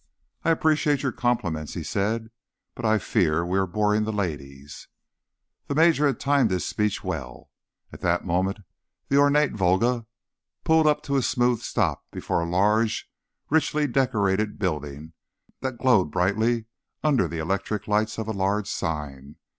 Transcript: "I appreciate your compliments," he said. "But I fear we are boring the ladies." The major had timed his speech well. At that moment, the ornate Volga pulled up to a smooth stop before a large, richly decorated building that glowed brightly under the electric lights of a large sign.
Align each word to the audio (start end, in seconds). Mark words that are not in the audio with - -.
"I 0.43 0.49
appreciate 0.49 1.03
your 1.03 1.11
compliments," 1.11 1.75
he 1.75 1.83
said. 1.83 2.31
"But 2.73 2.85
I 2.85 2.97
fear 2.97 3.45
we 3.45 3.59
are 3.59 3.67
boring 3.67 4.03
the 4.03 4.11
ladies." 4.11 4.87
The 5.67 5.75
major 5.75 6.07
had 6.07 6.19
timed 6.19 6.49
his 6.49 6.65
speech 6.65 7.03
well. 7.03 7.51
At 7.93 8.01
that 8.01 8.25
moment, 8.25 8.61
the 9.09 9.17
ornate 9.17 9.51
Volga 9.53 10.07
pulled 10.63 10.87
up 10.87 11.03
to 11.03 11.17
a 11.17 11.21
smooth 11.21 11.59
stop 11.61 12.03
before 12.09 12.39
a 12.39 12.49
large, 12.49 13.11
richly 13.51 13.85
decorated 13.85 14.57
building 14.57 15.13
that 15.59 15.77
glowed 15.77 16.09
brightly 16.09 16.65
under 17.03 17.27
the 17.27 17.37
electric 17.37 17.87
lights 17.87 18.17
of 18.17 18.27
a 18.27 18.31
large 18.33 18.67
sign. 18.67 19.35